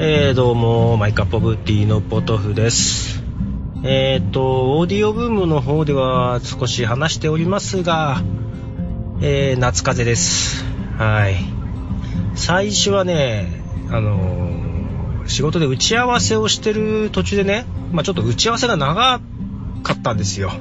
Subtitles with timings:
[0.00, 3.20] えー、どうも、マイカップオブティーのポトフです。
[3.82, 8.22] えーと、オーディオブームの方では少し話しておりますが、
[9.20, 10.64] えー、夏風邪です。
[10.98, 11.38] はい。
[12.36, 13.48] 最初はね、
[13.90, 19.20] あの仕事で打ち合わせをしてる途中でね、まあちょっと打ち合わせが長
[19.82, 20.52] かったんですよ。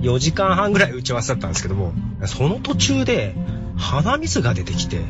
[0.00, 1.92] 4時間半ぐらい打ち合わせだったんですけども、
[2.24, 3.34] その途中で
[3.76, 5.02] 鼻水が出てきて、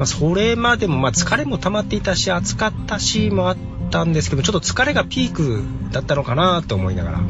[0.00, 3.56] まあ、それまでも、まあ、疲れも溜まっていたし、暑かったし、もあっ
[3.90, 7.20] たんですけど、ちょっと疲れがピークだったのかなと思いながら、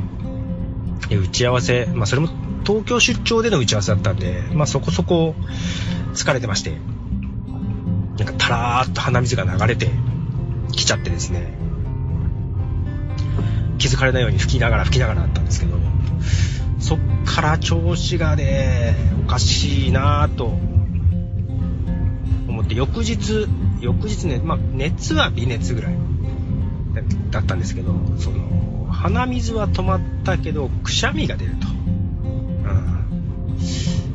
[1.18, 2.28] 打ち合わせ、まあ、それも
[2.64, 5.34] 東京出張での打ち合わせだったんで、まあ、そこそこ
[6.14, 6.76] 疲れてまして、
[8.18, 9.90] なんかたらーっと鼻水が流れて
[10.70, 11.52] きちゃってですね、
[13.78, 15.76] 気づかれないように吹きながら吹きながらだったんですけど、
[16.78, 20.69] そっから調子がね、おかしいなぁと
[22.74, 23.46] 翌日、
[23.80, 25.94] 翌日ね、まあ、熱は微熱ぐらい
[27.30, 31.66] だったんですけど、その、鼻水は止まったけど、くしゃみが出ると。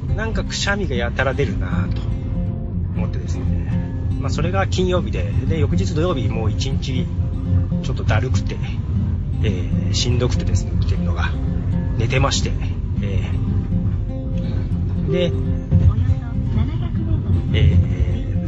[0.09, 0.16] うん。
[0.16, 2.02] なんかくしゃみがやたら出るなぁと
[2.95, 3.45] 思ってですね。
[4.20, 7.06] まあ、それが金曜日で、で、翌日土曜日もう一日、
[7.83, 8.58] ちょっとだるくて、
[9.44, 11.31] えー、しんどくてですね、起きてるのが、
[11.98, 12.52] 寝てまして、
[13.02, 15.31] えー、で、
[17.53, 17.84] えー、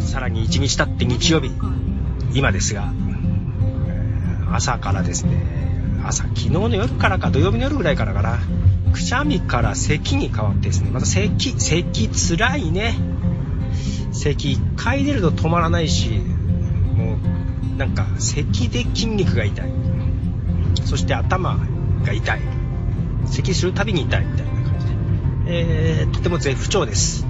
[0.08, 1.52] さらに1日経って日曜日、
[2.34, 2.94] 今ですが、
[4.52, 5.44] 朝からですね、
[6.06, 8.40] 朝、昨日の夜からか、土曜日の夜ぐらいからかな、
[8.94, 12.96] くしゃみから咳に変わってですね、また咳、咳つらいね。
[14.14, 16.22] 咳一回出ると止まらないし、
[16.96, 17.18] も
[17.76, 19.72] う、なんか、咳で筋肉が痛い。
[20.86, 21.60] そして頭
[22.06, 22.42] が痛い。
[23.26, 24.94] 咳するたびに痛いみたいな感じで。
[25.48, 27.28] えー、とても絶不調です。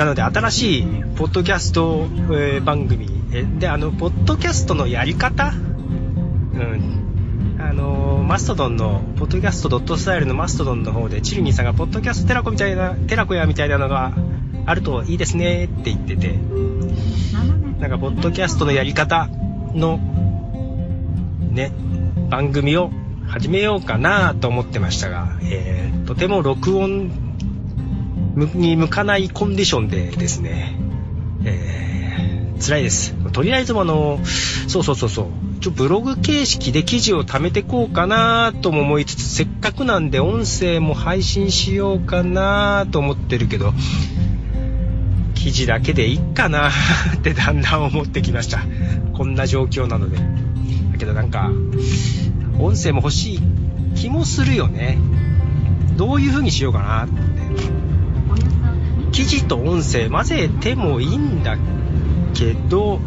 [0.00, 5.52] なので、新しいポッドキャスト、えー番組、えで、あの、ポッドキャストのやり方？
[5.52, 7.58] うん。
[7.60, 14.14] あのマストドンの、ポッドキャストドットスタイルのマストドンの方で、チルニーさんが、ポッドキャストテラコみたいな、テラコやみたいなのが
[14.64, 16.38] あるといいですねって言ってて、
[17.78, 19.28] なんか、ポッドキャストのやり方
[19.74, 20.00] の、
[21.50, 21.72] ね、
[22.30, 22.90] 番組を
[23.26, 27.29] 始めようかなと思ってましたが、えーとても録音
[28.36, 30.76] に向かないコンディションでですね、
[31.44, 31.80] えー
[32.60, 33.14] 辛いです。
[33.32, 34.20] とりあえずもあの、
[34.68, 43.72] そうそうそうそう、ちょブログ形式で記事を貯めてこうかなとも思いつつ、せっかくなんで音声も配信しようかなと思ってるけど、
[45.34, 46.68] 記事だけでいいかな
[47.16, 48.60] ってだんだん思ってきました。
[49.14, 50.18] こんな状況なので。
[50.18, 51.50] だけどなんか、
[52.58, 53.40] 音声も欲しい
[53.96, 54.98] 気もするよね。
[55.96, 57.08] どういう風にしようかなっ。
[59.20, 61.58] 記事と音声混ぜてもいいんだ
[62.32, 63.00] けど、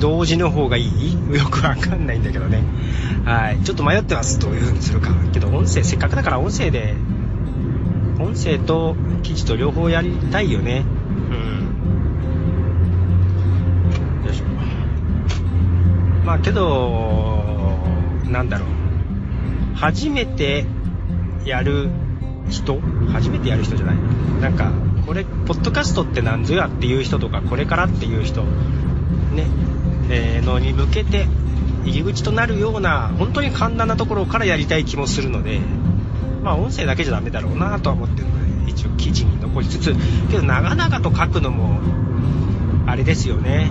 [0.00, 1.12] 同時の方がいい？
[1.36, 2.62] よくわかんないんだけどね。
[3.26, 3.62] はい。
[3.62, 4.38] ちょっと迷ってます。
[4.38, 5.10] どういう風にするか。
[5.30, 6.94] けど音声、せっかくだから音声で、
[8.18, 10.86] 音声と記事と両方やりたいよね。
[11.30, 11.34] う
[14.22, 14.24] ん。
[14.24, 14.44] よいしょ。
[16.24, 17.44] まあけど、
[18.24, 18.68] なんだろう。
[19.74, 20.64] 初めて
[21.44, 21.90] やる
[22.48, 22.80] 人？
[23.12, 23.96] 初めてやる人じゃない
[24.40, 24.72] なんか、
[25.06, 29.46] これ、ポッドキャストって何ぞやっていう人とか、これからっていう人、ね、
[30.10, 31.26] えーのに向けて、
[31.84, 35.60] 入り口となるような、本当に簡単なところからやりたい気もするので、
[36.42, 39.94] まあ音声だけじゃダメだろうなとは思ってるので、一応記事に残しつつ、
[40.30, 41.80] けど長々と書くのも、
[42.86, 43.70] あれですよね。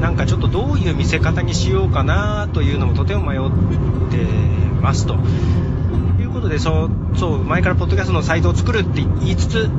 [0.00, 3.40] なんかちょっとどういう見せ方にしようかなというのもとても迷っ
[4.10, 4.24] て
[4.80, 5.16] ますと。
[6.38, 9.70] ことで、そう、そう、前からポッドキャストのサイトを作るって言いつつ、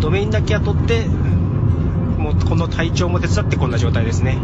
[0.00, 1.06] ドメインだけ雇って、
[2.18, 4.38] もうこの体調も手伝ってこんな状態ですね。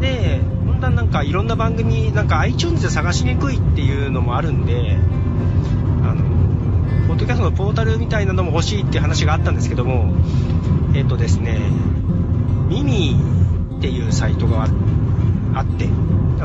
[0.00, 4.96] で、だんだんなんかいろんな番組、なんか iTunes で探しにくいっていうのもあるんで、
[6.02, 6.24] あの、
[7.06, 10.14] ポッドキャストのポータルみたいなのも欲しいっていう話があったんですけども、
[10.94, 11.60] えっ、とですね、
[12.68, 13.16] ミミ
[13.76, 14.66] っていうサイトが
[15.54, 15.88] あって、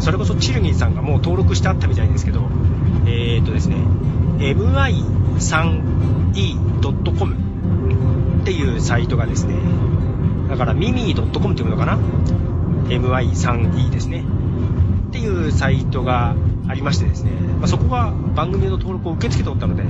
[0.01, 2.41] それこそチルニーさんがもう登録してあったみたいですけど、
[3.07, 3.77] えっ、とですね、
[4.37, 7.35] mi3e.com
[8.41, 9.55] っていうサイトがですね、
[10.49, 11.97] だからミミ .com っていうのかな
[12.87, 14.23] ?mi3e ですね。
[15.07, 16.35] っていうサイトが
[16.67, 19.83] ありましてですね、まあ、そこが番組の登録を受け付けておったので、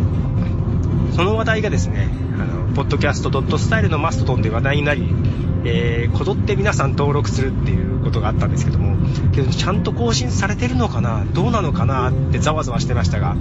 [1.16, 5.08] その話題がですね、あの、ポッドキャストドットスタイルのマストドンで話題になり、
[5.70, 8.96] えー、こぞって皆さん登録するっていうことがあったんですけども、
[9.34, 13.36] けどちゃんと更新されてるのかなどうなのかなってざわざわしてましたが、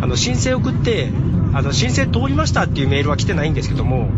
[0.00, 1.10] あの、申請送って、
[1.52, 4.10] あの、申請通りましたっていうメールは来てないんですけども、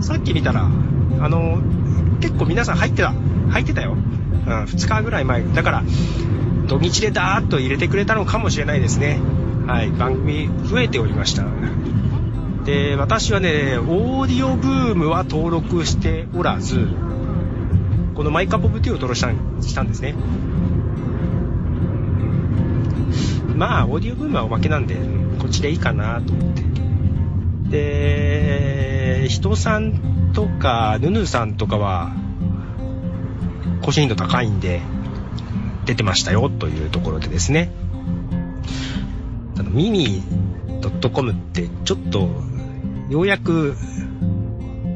[0.00, 1.58] さっき見たら、あの、
[2.20, 3.14] 結構皆さん入ってた。
[3.50, 3.92] 入ってたよ。
[3.92, 5.42] うん、2日ぐらい前。
[5.42, 5.84] だから、
[6.66, 9.20] 土日でダーッと入れてくれたのかもしれないですね。
[9.66, 11.44] はい、番組増えておりました。
[12.66, 16.88] で、私はね、 Audioboom は登録しておらず、
[18.16, 20.14] この My Cup of Tea を登録したんしたんですね。
[23.54, 24.96] まあ、 Audioboom はおまけなんで、
[25.38, 26.62] こっちでいいかなと思って。
[29.22, 32.16] で、人さんとか、ヌヌさんとかは、
[33.82, 34.80] 更新頻度高いんで、
[35.84, 37.70] 出てましたよというところでですね。
[39.70, 40.22] ミミ
[41.12, 42.28] .com ってちょっと、
[43.08, 43.76] ようやく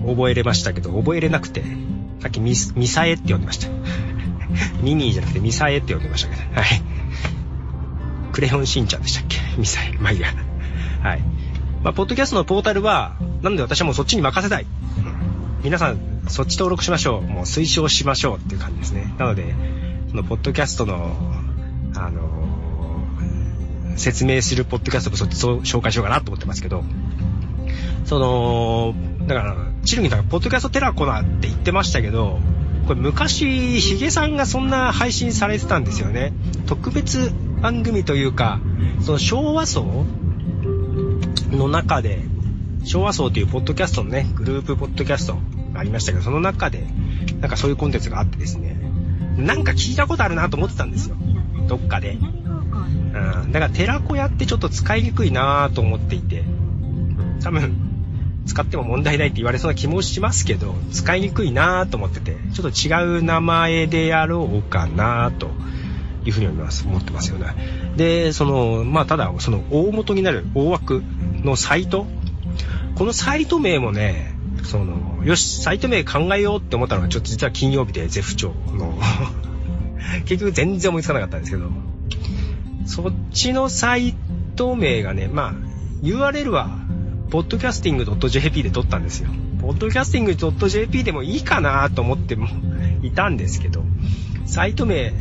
[0.06, 1.62] 覚えれましたけど、覚えれなくて、
[2.20, 3.68] さっきミミサエって呼んでました。
[4.82, 6.82] ミニーじゃなくてミサエって呼んでましたけど、はい。
[8.32, 9.38] クレヨンしんちゃんでしたっけ？
[9.58, 9.92] ミサエ。
[10.00, 10.28] まあいいや。
[11.02, 11.22] はい。
[11.82, 14.66] まあ、ポッドキャストのポータルは、なので私はもうそっちに任せたい。
[15.62, 15.98] 皆さん、
[16.28, 17.22] そっち登録しましょう。
[17.22, 19.14] もう推奨しましょうっていう感じですね。
[19.18, 19.54] なので、
[20.10, 21.16] そのポッドキャストの、
[21.94, 26.84] あのー、説明するポッドキャストもそっち紹介しようかなと思ってますけど、
[28.04, 28.94] その、
[29.26, 32.40] だから、チルギさんがポッドキャストテラコナって言ってましたけど、
[32.86, 36.32] これ昔、ヒゲさんがそんな配信されてたんですよね。
[36.66, 38.60] 特別番組というか、
[39.00, 40.04] その昭和層
[41.50, 42.20] の中で、
[42.84, 45.38] 昭和層というポッドキャストのね、グループポッドキャスト
[45.72, 46.86] がありましたけど、その中で、
[47.40, 48.80] なんかそういうコンテンツがあってですね、
[49.36, 51.16] なんか聞いたことあるなと思ってたんですよ。
[51.68, 52.12] どっかで。
[52.12, 53.52] うん。
[53.52, 56.44] だから寺子屋ってちょっと使いにくいなと思っていて、
[57.42, 57.89] 多分、
[58.50, 65.50] 使っても問題ないって言われそうな気もしますけど、使いにくいなと思ってて、ちょっと違う名前でやろうかなと
[66.24, 67.54] いうふうに思います、思ってますよね。
[67.96, 71.04] で、その、まあ、ただ、その大元になる大枠
[71.44, 72.08] のサイト、
[72.96, 78.98] このサイト名もね、その、よし、サイト名考えようって思ったのが、ちょっと実は金曜日でゼフ長の。
[80.26, 81.70] 結局全然思いつかなかったんですけど、
[82.86, 84.16] そっちのサイ
[84.56, 85.54] ト名がね、まあ、
[86.02, 86.79] URL は、
[87.30, 89.30] podcasting.jp で取ったんですよ。
[89.58, 92.48] podcasting.jp でもいいかなと思っても
[93.02, 93.84] いたんですけど、
[94.46, 95.12] サイト名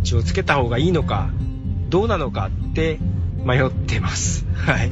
[0.00, 1.30] 一応つけた方がいいのか、
[1.88, 2.98] どうなのかって
[3.44, 4.46] 迷ってます。
[4.54, 4.90] はい。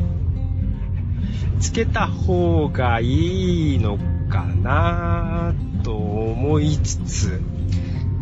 [1.61, 3.99] つけた方がいいの
[4.29, 7.41] かなと思いつつ、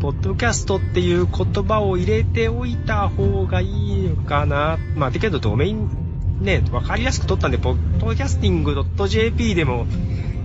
[0.00, 4.78] ポッドキャストっていう言葉を入れておいた方がいいのかな。
[4.96, 6.07] まあ、だけどドメイン
[6.40, 9.86] ね、わかりやすく取ったんで、ポッドキャスティング .jp でも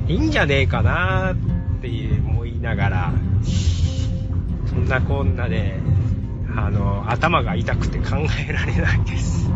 [0.07, 1.35] いいんじゃねえかなっ
[1.81, 1.87] て
[2.25, 3.13] 思いながら、
[4.67, 5.75] そんなこんなで、
[6.55, 8.17] あの、頭が痛くて考
[8.47, 9.49] えられないです。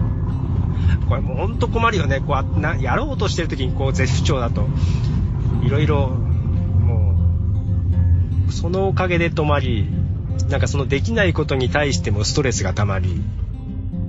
[1.09, 2.19] これもうほんと困るよね。
[2.19, 4.67] こうな、やろうとしてる時にこう絶不調だと、
[5.63, 7.15] いろいろ、も
[8.47, 9.89] う、そのおかげで止まり、
[10.49, 13.21] なんかそのできないことに対してもストレスが溜まり、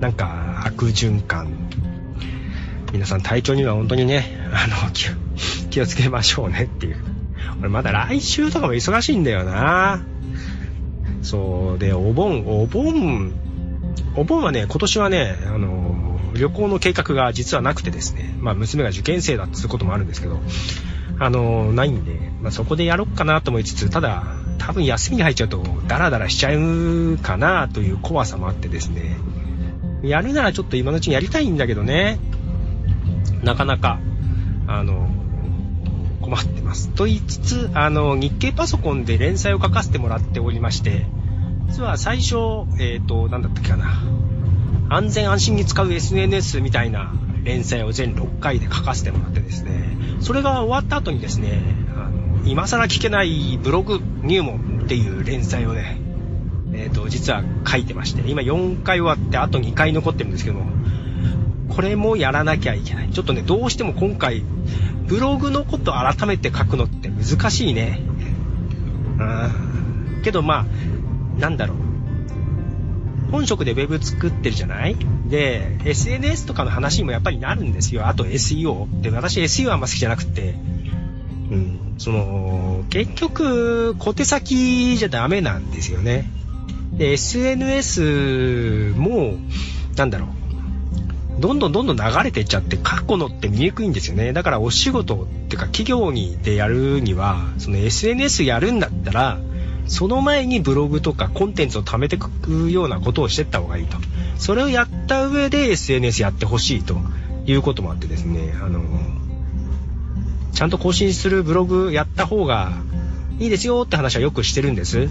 [0.00, 1.67] なんか悪循環。
[2.92, 5.12] 皆さん体調には本当にね、あの、気を、
[5.70, 6.96] 気をつけましょうねっていう。
[7.60, 10.02] 俺まだ来週とかも忙しいんだよな。
[11.22, 13.32] そうで、お盆、お盆、
[14.16, 20.40] お盆はね、今年はね、あの、旅行の計画が実はなくてですね、まあ娘が受験生だっていうこともあるんですけど、
[21.18, 24.24] あの、ないんで、まあそこでやろっかなと思いつつ、ただ、
[24.58, 29.16] 多分休みに入っちゃうとダラダラしちゃうかなという怖さもあってですね、
[30.02, 32.18] やるならちょっと今のうちにやりたいんだけどね、
[33.42, 33.98] なかなか、
[34.66, 35.08] あの、
[36.20, 36.88] 困ってます。
[36.90, 41.06] と言いつつ、あの、日経パソコンで連載を書かせてもらっておりまして、
[41.68, 42.36] 実は最初、
[42.80, 44.02] えっ、ー、と、なんだったっけかな。
[44.90, 47.12] 安全安心に使う SNS みたいな
[47.44, 51.60] 連載を全6回で書かせてもらってですね、それが終わった後にですね、
[51.94, 56.00] あの今更聞けないブログ入門っていう連載をね、
[56.72, 60.66] えっ、ー、と、実は書いてまして、今4回終わってあと2回残ってるんですけども、
[61.78, 63.10] これもやらなきゃいけない。
[63.10, 64.42] ちょっとね、どうしても今回、
[65.06, 68.00] ブログのこと改めて書くのって難しいね。
[69.16, 70.22] うん。
[70.24, 71.76] けどまあ、なんだろう。
[73.30, 74.96] 本職で Web 作ってるじゃない？
[75.28, 78.08] で、SNS とかの話にもやっぱりなるんですよ。
[78.08, 79.00] あと SEO。
[79.00, 80.56] で、私 SEO あんま好きじゃなくて、
[81.52, 86.28] うん、その、結局、小手先じゃダメなんですよね。
[86.94, 89.34] で、SNS も、
[89.96, 90.37] なんだろう。
[91.38, 94.32] どんどんどんどん流れていっちゃって過去のって見にくいんですよね。
[94.32, 99.38] だからお仕事っていうか企業にでやるには、その SNS やるんだったら、
[99.86, 103.96] その前にブログとかコンテンツを貯めてくようなことをしてった方がいいと。
[104.36, 106.96] それをやった上で SNS やってほしいと
[107.46, 108.82] いうこともあってですね、あの、
[110.52, 112.72] ちゃんと更新するブログやった方が
[113.38, 115.08] いいですよって話はよくしてるんです。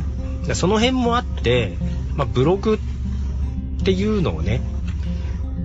[0.54, 1.78] その辺もあって、
[2.16, 4.62] まあ、ブログっていうのをね、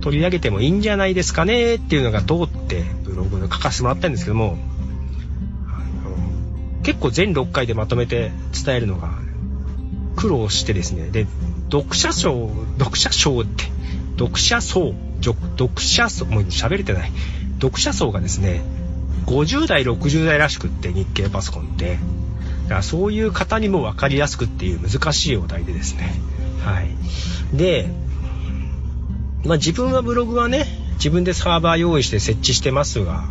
[0.03, 4.57] 取り上げてもいいんじゃないですかねっていうのが通ってブログで書かせてもらったんですけども、
[6.83, 8.31] 結構全6回でまとめて
[8.65, 9.13] 伝えるのが
[10.17, 11.25] 苦労してですね、で、
[11.71, 13.63] 読者賞、読者賞って、
[14.19, 14.93] 読者層、
[15.23, 17.11] 読者層、もう喋れてない。
[17.61, 18.61] 読者層がですね、
[19.25, 21.97] 50代、60代らしくって日経パソコンって、
[22.63, 26.13] だからそういう方にも分かりやすくっていう難しいお題でですね。
[26.65, 26.89] はい。
[27.55, 27.89] で、
[29.45, 33.25] まあ自分はブログはね、自分でサーバー用意して設置してますが、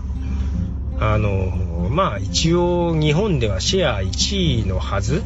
[1.01, 5.23] あの、まあ一応日本ではシェア1位のはず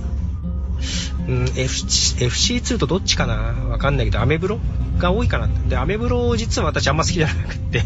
[1.28, 2.16] うん、FC,
[2.56, 3.34] 2とどっちかな？
[3.68, 4.60] わかんないけど、アメブロ
[4.98, 7.82] が多いかなで、アメブロ実は私あんま好きじゃなくって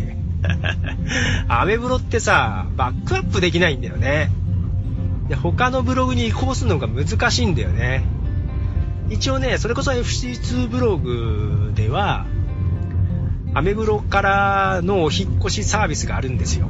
[1.49, 4.30] アメブロってさ、バックアップできないんだよね。
[5.28, 8.04] で、他のブログに移行するのが難しいんだよね。
[9.09, 12.26] 一応ね、それこそ FC2 ブログでは、
[13.52, 16.69] アメブロからの引っ越しサービスがあるんですよ。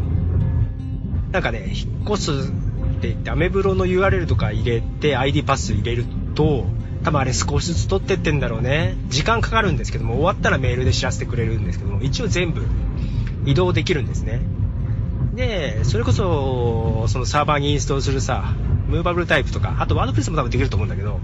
[1.30, 6.66] なんかね、引っ越すって言って、アメブロの URL とか入れて、ID パス入れると、
[7.04, 8.96] 多分あれ少しずつ取ってってんだろうね。
[9.08, 12.62] 時間かかるんですけども、終わったらメールで知らせてくれるんですけども、一応全部
[13.44, 14.40] 移動できるんですね。
[15.34, 18.54] で、それこそ、そのサーバーにインストールするさ、
[18.88, 21.20] ムーバブルタイプとか、あとワードプレスも多分できると思うんだけど、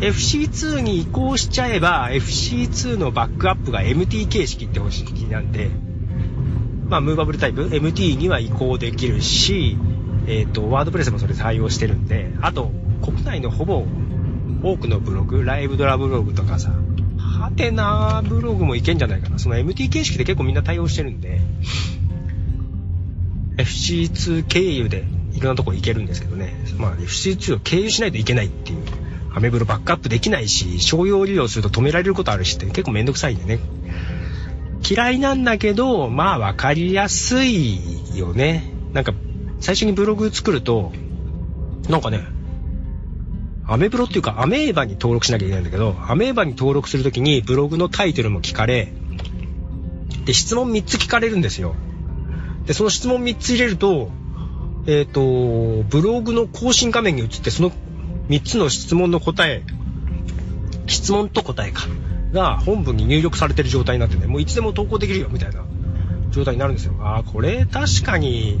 [0.00, 5.70] FC2 に移行しちゃえば、FC2 のバックアップが MT 形式って方式なんで、
[6.88, 9.76] まあ、ムーバブルタイプ、MT には移行できるし、
[10.26, 13.84] えっ、ー、と、ワードプレスもそれ対応してるんで、あと、国内のほぼ
[14.62, 16.72] 多くのブログ、ライブドラブログとかさ、
[17.18, 19.38] ハテナブログもいけんじゃないかな。
[19.38, 21.40] その MT 形式で結構みんな対応してるんで、
[23.58, 25.04] FC2 経由で
[25.34, 26.54] いろんなとこ行けるんですけどね。
[26.78, 28.78] まあ FC2 を経由しないといけないっていう。
[29.32, 33.60] アメブロバックアップできないし、商用利用すると止められることあるしって結構めんどくさいんでね。
[34.88, 38.72] 嫌いなんだけど、まあわかりやすいよね。
[38.92, 39.12] なんか、
[39.60, 40.92] 最初にブログ作ると、
[41.88, 42.26] なんかね、
[43.66, 48.92] アメブロっていうかアメーバに登録しなきゃいけないんだけど、アメーバに登録するときにブログのタイトルも聞かれ、
[50.24, 51.74] で、質問3つ聞かれるんですよ。
[52.66, 54.10] で、その質問3つ入れると、
[54.86, 57.72] えっ、ー、と、ブログの更新画面に移って、その
[58.30, 59.64] 3つの質問の答え、
[60.86, 61.88] 質問と答えか、
[62.32, 65.64] が本文に入力されてる状態になってね、もういつでも投稿できるよ、みたいな
[66.30, 66.94] 状態になるんですよ。
[67.00, 68.60] ああ、これ確かに、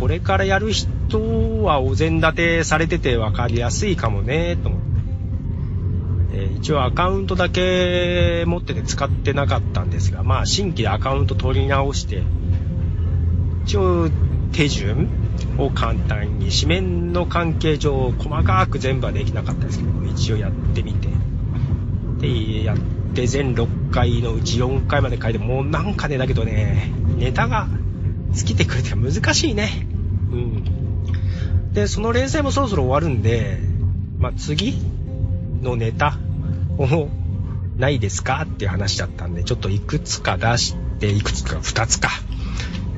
[0.00, 4.90] これからやる人はお膳立てされてて分かりやすいかもね、と思って。
[6.32, 12.24] えー、一応アカウントだけ持ってて使ってなかったんですが、まあ新規でアカウント取り直して、
[13.64, 14.10] 一応
[14.50, 15.08] 手順
[15.58, 21.08] を簡単に、紙面の関係上細かく全部はできなかったですけど、一応やってみて。
[22.20, 22.76] で、やっ
[23.14, 27.68] て全6回のうち4回まで書いて、もうなんかね、だけどね、ネタが
[28.32, 29.86] 尽きてくるって難しいね。
[30.30, 31.72] うん。
[31.72, 33.58] で、その連載もそろそろ終わるんで、
[34.18, 34.74] まあ、次
[35.62, 36.18] のネタ
[36.78, 37.08] を
[37.78, 42.10] ないですかっていう話だったんで、ちょっといくつか出して、いくつか、2つか、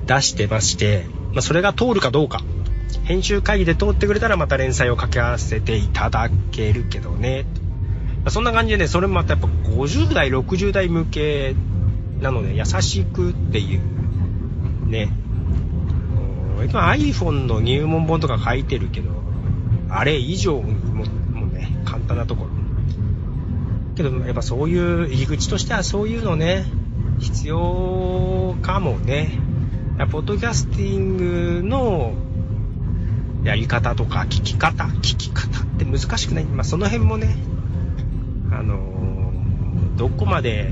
[0.07, 2.43] 出してまして、まあ、それが通るかどうか。
[3.05, 7.45] 編集会議で通ってくれたらまた連載を掛け合わせていただけるけどね。
[8.23, 11.55] まあ、そんな感じでね、それもまたやっぱ50代、60代向け
[12.21, 13.81] なので、優しくっていう、
[14.89, 15.09] ね、
[16.69, 19.11] 今 iPhone の入門本とか書いてるけど、
[19.89, 22.51] あれ以上にももね、簡単なところ。
[23.97, 26.65] けど、やっぱそういう入り口としてはそういうのね、
[27.19, 29.39] 必要かもね。
[30.11, 32.15] ポッドキャスティングの
[33.45, 37.37] やり方とか聞き方、聞き方って難しくないまあその辺もね、
[38.51, 39.33] あの、
[39.97, 40.71] どこまで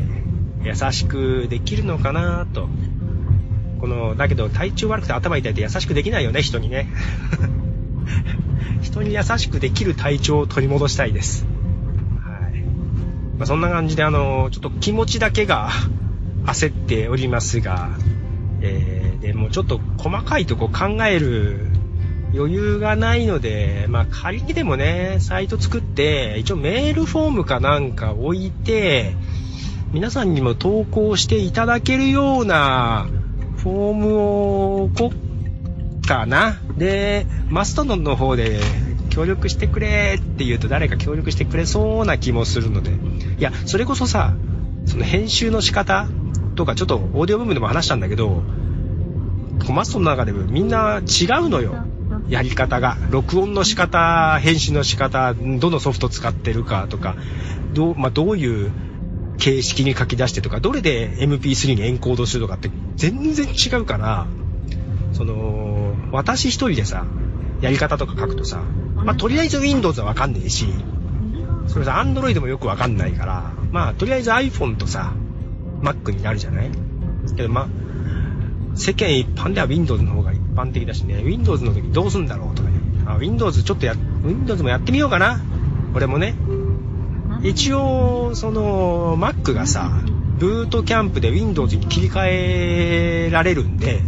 [0.62, 2.69] 優しくできるのかなと
[3.81, 6.87] この、だけど体調悪くて頭痛いって優しくできないよね、人にね。
[8.83, 11.47] 人に優しくできる体調を取り戻したいです。
[12.23, 12.61] はい。
[13.39, 15.71] まあ、そんな感じで、あの、ちょっと気持ちだけが
[16.45, 17.91] 焦っておりますが、
[18.61, 19.00] えー、
[19.31, 21.69] でもちょっと細かいとこ考える
[22.35, 29.15] 余裕がないので、まあ仮にでもね、サイト作って、一応メールフォームかなんか置いて、
[29.93, 33.09] 皆さんにも投稿していただけるような
[33.59, 36.59] フォームをこっかな。
[36.77, 38.59] で、マストドンの方で
[39.11, 42.91] 協力してくれって言うと誰か協力してくれそうな気もするので。
[43.39, 44.35] いや、それこそさ、
[44.87, 46.09] その編集の仕方
[46.57, 48.43] とかちょっとオーディオ部分でも話したんだけど、
[49.67, 51.85] コマスの中でもみんな違うのよ。
[52.29, 52.97] やり方が。
[53.11, 57.17] 録音の仕方、編集の仕方、どのソフト使ってるかとか、
[57.73, 58.71] どう、まあ、どういう
[59.38, 64.26] 形式に書き出してとか、どれで MP3 にエンコードするとかって全然違うから、
[65.12, 67.05] その、私一人でさ、
[67.61, 68.62] やり方とか書くとさ、
[68.97, 70.67] まあ、とりあえず Windows はわかんねえし、
[71.67, 75.12] それさ、Android もよくわかんないから、まあ、とりあえず iPhone とさ、
[75.83, 76.71] Mac になるじゃない？
[77.37, 77.69] けど、まあ、
[78.75, 85.41] 世間一般では Windows の方が一般的だしね、Windows の時どうすんだろうとかね、あ Windows ちょっとや、Windows もやってみようかな。
[85.95, 86.35] 俺もね。
[87.43, 89.91] 一応、その、Mac がさ、
[90.38, 94.03] Boot Camp で Windows に切り替えられるんで、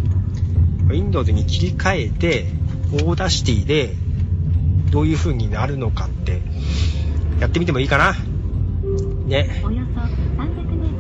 [0.87, 2.47] Windows に切り替えて、
[2.93, 3.95] Audacity で、
[4.91, 6.43] どういう風になるのかって、
[7.41, 8.15] やってみてもいいかな。
[9.27, 9.63] ね。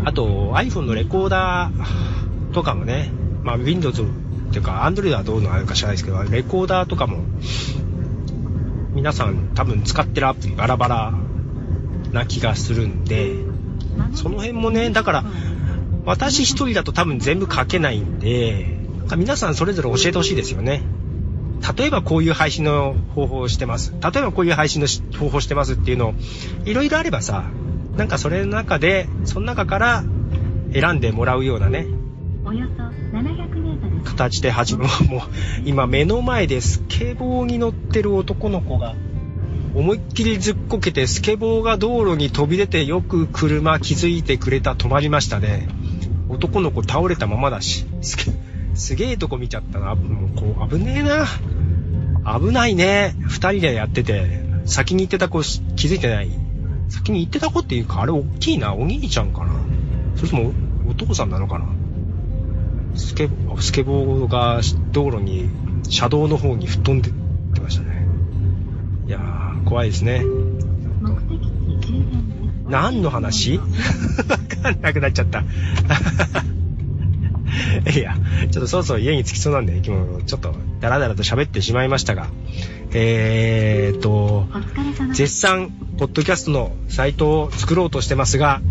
[0.05, 3.11] あと、iPhone のレコーダーとかもね、
[3.43, 4.05] まあ、Windows っ
[4.53, 7.19] ていうか、Android はどうなるか知らないですけど、レコーダーとかも、
[8.95, 11.15] 皆さん多分使ってるアプリバラバラ
[12.13, 13.35] な気がするんで、
[14.15, 15.25] その辺もね、だから、
[16.05, 18.67] 私一人だと多分全部書けないんで、
[18.99, 20.83] なんか皆さんそれぞれ教えてほしいですよね。
[21.77, 23.95] 例えばこういう配信の方法をしてます。
[24.03, 26.15] 例えばこういう配信の方法をしてますっていうのを、
[26.65, 27.45] いろいろあればさ、
[27.97, 30.05] なんかそれの中で、その中から
[30.73, 31.87] 選んでもらうようなね、
[34.23, 35.21] 形で始め、もう
[35.65, 38.95] 今目の前でスケボーに乗ってる男の子が、
[39.75, 45.67] 思いっきりずっこけてスケボーが道路に飛び出てよく車気づいてくれた止まりましたね。
[46.29, 48.33] 男の子倒れたままだし、すげ
[48.75, 49.95] すげえとこ見ちゃったな。
[49.95, 51.27] もうこう危ねえな。
[52.39, 53.17] 危ないね。
[53.23, 55.43] 二人でやってて、先に行ってた子
[55.75, 56.31] 気づいてない。
[56.89, 58.75] 先に行ってた子っていうか、あれ大きいな。
[58.75, 59.55] お兄ちゃんかな。
[60.17, 60.53] それとも
[60.89, 61.82] お父さんなのかな。
[62.95, 63.29] スケ
[63.61, 64.61] スケボーが
[64.93, 65.49] 道路に、
[65.89, 67.13] 車道の方に吹っ飛んでっ
[67.55, 68.07] てましたね。
[69.07, 70.25] いやー、怖いですね。
[72.69, 73.59] 何の話？
[73.59, 73.65] わ
[74.63, 75.45] かんなくなっちゃった。
[77.91, 78.17] いや、
[78.51, 82.29] ちょっとそろそろ家に着きそうなんで、今日ちょっとダラダラと喋ってしまいましたが、
[82.93, 84.47] えーと、
[85.13, 88.63] 絶賛、ポッドキャストのサイトを作ろうとしてますが、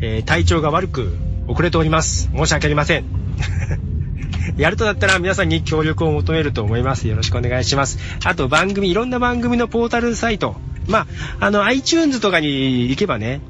[0.00, 1.14] えー、体調が悪く
[1.46, 2.30] 遅れております。
[2.34, 3.15] 申し訳ありません。
[4.56, 7.08] やるとなったら皆さんに協力を求めると思います。
[7.08, 7.98] よろしくお願いします。
[8.24, 10.56] あと番組、いろんな番組のポータルサイト。
[10.88, 11.06] まあ、
[11.46, 13.40] あの、iTunes とかに行けばね、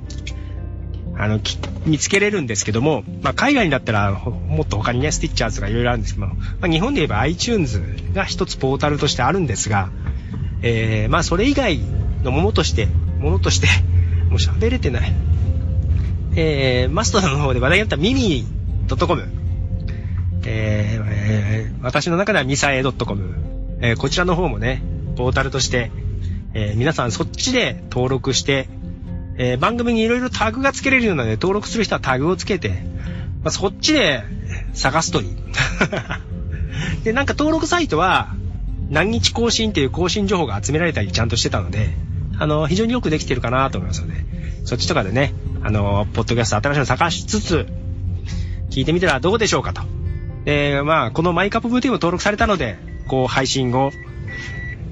[1.18, 1.40] あの、
[1.86, 7.80] 見つけれるんですけども、まあ、海外だったら、もっと他にね、スティッチャーズとかいろいろあるんですけども、まあ、日本で言えば iTunes
[8.12, 9.90] が一つポータルとしてあるんですが、
[10.62, 11.78] えー、まあ、それ以外
[12.22, 13.68] のものとして、ものとして、
[14.28, 15.12] もう喋れてない。
[16.34, 18.44] えー、マストの方で話題になったミミ
[18.88, 19.24] .com、
[20.48, 23.34] えー、私の中ではミサエ .com、
[23.80, 24.80] えー、こちらの方もね、
[25.16, 25.90] ポータルとして、
[26.54, 28.68] えー、皆さんそっちで登録して、
[29.38, 32.70] えー、番組にいろいろタグが付けれるので、登録する人はタグをつけて、
[33.42, 34.22] まあ、そっちで
[34.72, 35.36] 探すといい。
[37.02, 38.34] で、なんか登録サイトは、
[38.88, 41.96] 何日更新っていう更新情報が集められたりちゃんとしてたので、
[42.38, 44.14] あの、非常によくできてるかなと思いますので、
[44.64, 47.66] そっちとかでね、あの、ポッドキャスト新しいの探しつつ、
[48.70, 49.95] 聞いてみたらどうでしょうかと。
[50.46, 52.78] で、まあ、このマイカップ VT も登録されたので、
[53.08, 53.90] こう、配信を、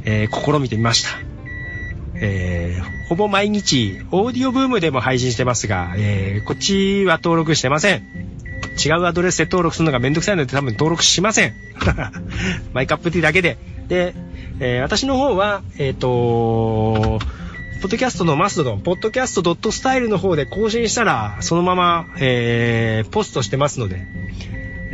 [0.05, 1.11] えー、試みてみました。
[2.17, 8.03] えー、ほぼ毎日、オーディオブームでも配信してますが、えー、こっちは登録してません。
[8.85, 11.55] 違うアドレスで登録するのがめんどくさいので多分登録しません。
[12.75, 13.57] マイカップティだけで。
[13.87, 14.15] で、
[14.59, 17.21] えー、私の方は、えっ、ー、と
[17.83, 24.07] ポッドキャストのマスドン、ポッドキャストドットスタイルの方で更新したら、そのまま、えー、ポストしてますので、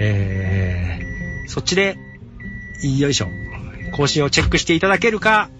[0.03, 1.99] えー、そっちで、
[2.99, 3.29] よいしょ、
[3.93, 5.51] 更新をチェックしていただけるか、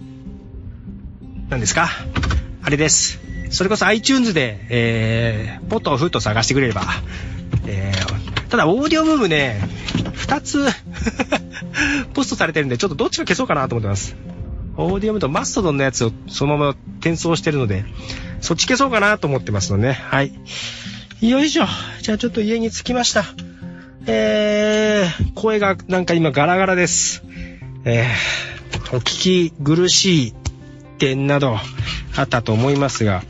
[1.49, 1.89] 何ですか？
[2.63, 3.19] あれです。
[3.51, 6.83] それこそ iTunes で、えー、ポットをフッと探してくれれば、
[7.67, 9.61] えー、ただ、オーディオブームね、
[10.13, 10.65] 二つ
[12.13, 14.15] ポストされてるんで、ちょっとどっちか消そうかなと思ってます。
[14.77, 17.85] オーディオムとマストドンのやつをそのまま転送してるので、
[18.39, 19.93] そっち消そうかなと思ってますのでね。
[19.93, 20.31] はい。
[21.21, 21.65] よいしょ。
[22.01, 23.25] じゃあちょっと家に着きました。
[24.07, 27.23] えー、声がなんか今ガラガラです。
[27.85, 30.33] えー、お聞き苦しい
[30.97, 31.57] 点など
[32.15, 33.23] あったと思いますが、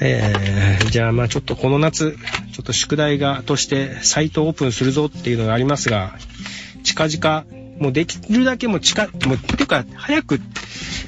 [0.00, 2.16] えー、じゃあまあちょっとこの夏、
[2.52, 6.16] ちょっと宿題がとしてサイトオープンするぞっていうのがありますが、
[6.82, 7.44] 近々、
[7.78, 10.40] もうできるだけもう近、もう、てか早く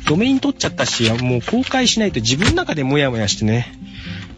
[0.07, 3.73] ドメイン取っちゃったし、もう公開しないと自分の中でモヤモヤしてね、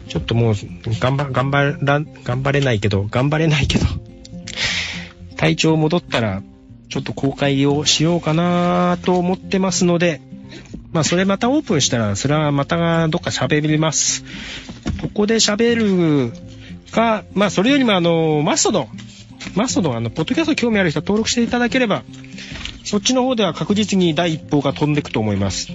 [0.07, 0.55] ちょっともう
[0.99, 3.85] 頑張、頑張ら、頑張れないけど、頑張れないけど、
[5.35, 6.41] 体調戻ったら、
[6.89, 10.21] ちょっと公開をしようかなと思ってますので、
[10.93, 14.23] まあそれまたオープンしたら、それはまたどっか喋ります。
[15.01, 16.33] ここで喋る
[16.91, 18.87] か、まあそれよりもあの、マストドン。
[19.55, 22.03] マストドン、あの、ポッドキャスト興味ある人は登録していただければ、
[22.83, 25.67] そっちの方では確実に第一報が飛んでくと思います。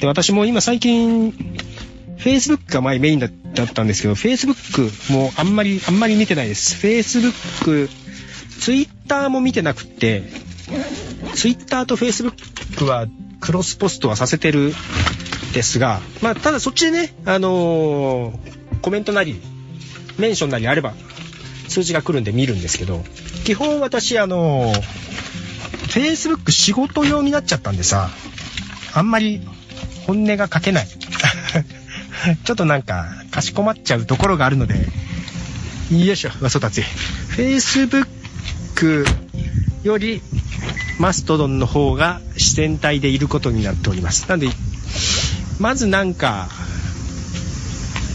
[0.00, 1.34] で、私も今最近、
[2.22, 3.30] Facebook が前メインだっ
[3.74, 6.76] たんですけど、Facebook もあんまり、あんまり見てないです。
[6.86, 7.88] Facebook、
[8.60, 10.22] Twitter も見てなくて、
[11.34, 13.08] Twitter と Facebook は
[13.40, 14.72] クロスポストはさせてる
[15.52, 19.40] ですが、まあ、ただそっちでね、あのー、コメントなり、
[20.18, 20.94] メンションなりあれば、
[21.68, 23.02] 数字が来るんで見るんですけど、
[23.44, 24.82] 基本私、あのー、
[25.88, 28.10] Facebook 仕事用になっちゃったんでさ、
[28.94, 29.40] あんまり
[30.06, 30.86] 本音が書けない。
[32.44, 34.74] ちょっとなんか、かしこまっちゃうところがあるので、
[35.90, 36.82] よいしょ、わそたち。
[37.36, 39.06] Facebook
[39.82, 40.22] より、
[40.98, 44.26] マストドンの方が自然体でいることになっております。
[44.28, 44.48] なんで、
[45.58, 46.48] まずなんか、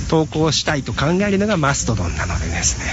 [0.10, 2.86] 投稿したいと考えるのがマストドンなのでですね、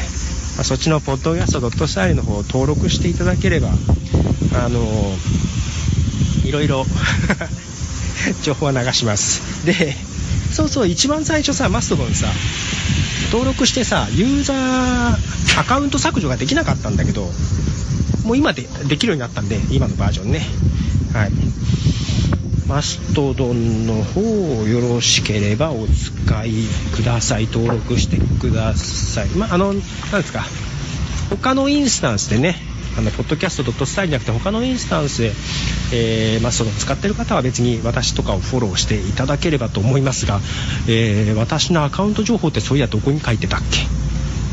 [0.57, 4.81] まあ、そっちのポッドキャストドットスタイルの方を登録していただければ、あの
[6.45, 6.85] いろいろ
[8.43, 9.65] 情報は流します。
[9.65, 9.97] で、
[10.55, 12.29] そうそう、一番最初さ、マストドンさ、
[13.33, 17.29] 登録してさ、ユーザー、アカウント削除ができなかったんだけど、
[18.25, 20.43] もう今でできるようになったんで、今のバージョンね。
[21.13, 21.33] はい。
[22.69, 24.21] マストドンの方
[24.61, 26.53] をよろしければお使い
[26.95, 27.47] ください。
[27.47, 29.29] 登録してください。
[29.31, 30.45] まあ、あの、なんですか。
[31.31, 32.55] 他のインスタンスでね、
[32.97, 35.33] あの、ポッドキャストドットスタイルじゃなくて他のインスタンスで、
[35.93, 40.41] えー、まあ、その使ってる方は別に私とかをフォローしていただければと思いますが、
[40.89, 43.79] えー、私のアカウント情報ってそういやどこに書いてたっけ？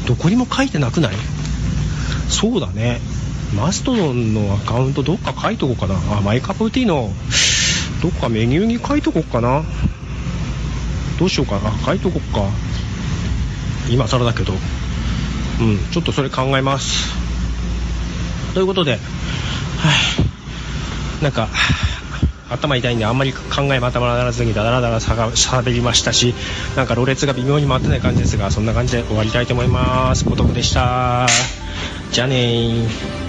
[0.07, 1.15] どこにも書いてなくない？
[2.29, 2.99] そうだね。
[3.55, 5.95] マストドンのアカウントどっか書いとこうかな。
[6.17, 7.11] あ、マイカプティーの
[8.01, 9.63] どっかメニューに書いとこうかな。
[11.19, 11.71] どうしようかな。
[11.85, 12.49] 書いとこっか。
[13.89, 14.53] 今更だけど。
[15.59, 17.20] うん、ちょっとそれ考えます。
[18.53, 18.99] ということで、はい、
[21.23, 21.47] なんか、
[22.49, 26.33] 頭痛いんであんまり考えまたまらずにダラダラしゃべりましたし、
[26.75, 30.25] なんかろれつが微妙に回ってない感じですが、そんな感じで終わりたいと思います。
[30.25, 31.27] ポトフでした。
[32.11, 33.20] じゃあね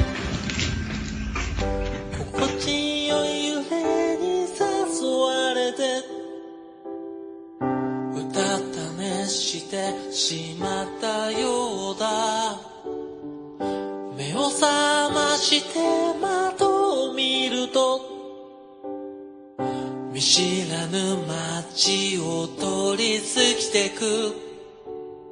[23.73, 24.35] 過ぎてく。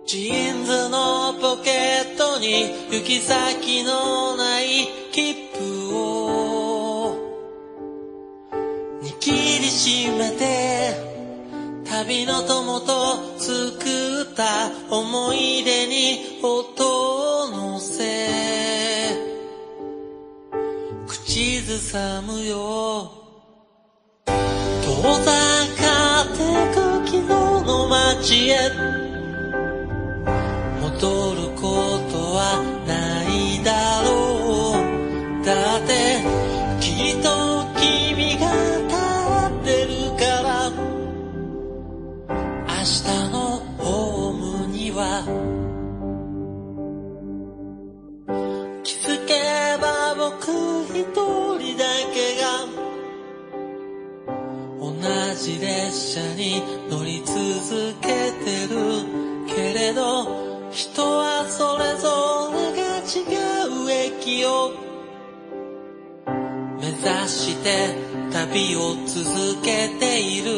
[0.07, 1.71] ジーンズのポケ
[2.15, 7.17] ットに行き先のない切符を。
[9.03, 10.95] 握りしめて
[11.85, 19.19] 旅の友と作った思い出に音を乗せ。
[21.07, 23.13] 口ずさむよ。
[24.27, 25.50] 遠ざ
[27.91, 28.71] 街へ
[30.81, 35.45] 戻ることはないだろう。
[35.45, 35.91] だって
[36.79, 37.27] きっと
[37.75, 38.47] 君が
[38.87, 38.95] 立
[39.51, 40.71] ってるから。
[42.69, 43.37] 明日の
[43.77, 45.27] ホームには。
[48.85, 49.31] 気づけ
[49.83, 50.47] ば僕
[50.95, 51.03] 一
[51.59, 52.71] 人だけが。
[54.79, 54.95] 同
[55.35, 56.80] じ列車に
[58.01, 58.75] けてる
[59.47, 63.27] けれど人はそれぞれが違
[63.87, 64.73] う駅を。
[66.81, 67.95] 目指して
[68.33, 70.51] 旅を続けている。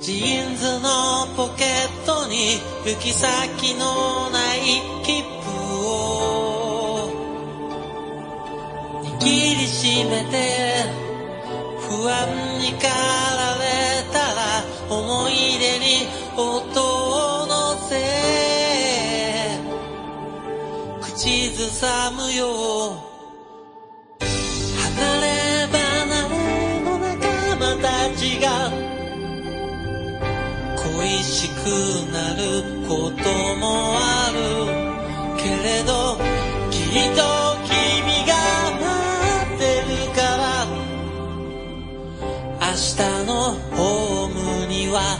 [0.00, 4.60] ジーンズのポケットに行き先のない
[5.04, 7.08] 切符を。
[9.20, 10.84] 握りしめて
[11.80, 12.28] 不安
[12.60, 13.93] に駆られ
[14.88, 17.92] 思い出に音を乗せ
[21.00, 22.44] 口ずさむよ
[24.70, 25.26] 離れ
[25.66, 27.16] 離れの仲
[27.56, 28.46] 間たちが
[30.76, 31.52] 恋しく
[32.12, 32.42] なる
[32.88, 33.64] ことも
[33.96, 34.94] ある。
[35.44, 36.16] けれど
[36.70, 37.22] きっと
[37.64, 38.32] 君が
[42.60, 43.13] 明日のホームに
[44.94, 45.18] は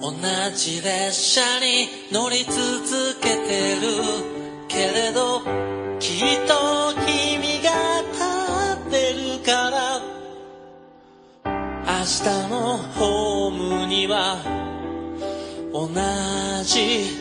[0.00, 0.12] 同
[0.56, 4.40] じ列車に乗り続けてる。
[4.66, 5.40] けれど
[5.98, 7.70] きっと君が
[8.12, 10.00] 立ってるから。
[11.44, 14.38] 明日のホームには
[15.70, 15.90] 同
[16.64, 17.19] じ